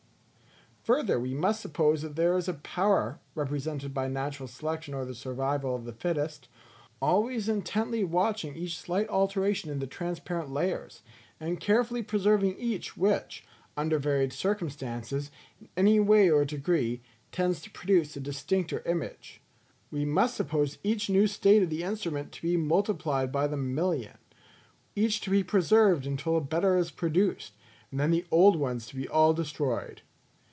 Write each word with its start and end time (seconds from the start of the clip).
Further 0.85 1.19
we 1.19 1.35
must 1.35 1.61
suppose 1.61 2.01
that 2.01 2.15
there 2.15 2.35
is 2.35 2.47
a 2.47 2.55
power, 2.55 3.19
represented 3.35 3.93
by 3.93 4.07
natural 4.07 4.47
selection 4.47 4.95
or 4.95 5.05
the 5.05 5.13
survival 5.13 5.75
of 5.75 5.85
the 5.85 5.93
fittest, 5.93 6.47
always 6.99 7.47
intently 7.47 8.03
watching 8.03 8.55
each 8.55 8.79
slight 8.79 9.07
alteration 9.07 9.69
in 9.69 9.77
the 9.77 9.85
transparent 9.85 10.49
layers; 10.51 11.03
and 11.39 11.59
carefully 11.59 12.01
preserving 12.01 12.57
each 12.57 12.97
which, 12.97 13.45
under 13.77 13.99
varied 13.99 14.33
circumstances, 14.33 15.29
in 15.61 15.69
any 15.77 15.99
way 15.99 16.31
or 16.31 16.45
degree, 16.45 17.03
tends 17.31 17.61
to 17.61 17.69
produce 17.69 18.15
a 18.17 18.19
distincter 18.19 18.81
image. 18.87 19.39
We 19.91 20.03
must 20.03 20.35
suppose 20.35 20.79
each 20.83 21.11
new 21.11 21.27
state 21.27 21.61
of 21.61 21.69
the 21.69 21.83
instrument 21.83 22.31
to 22.31 22.41
be 22.41 22.57
multiplied 22.57 23.31
by 23.31 23.45
the 23.45 23.55
million; 23.55 24.17
each 24.95 25.21
to 25.21 25.29
be 25.29 25.43
preserved 25.43 26.07
until 26.07 26.37
a 26.37 26.41
better 26.41 26.75
is 26.75 26.89
produced, 26.89 27.53
and 27.91 27.99
then 27.99 28.09
the 28.09 28.25
old 28.31 28.55
ones 28.55 28.87
to 28.87 28.95
be 28.95 29.07
all 29.07 29.31
destroyed. 29.33 30.01